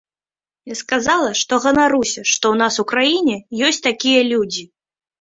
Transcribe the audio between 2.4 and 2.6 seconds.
ў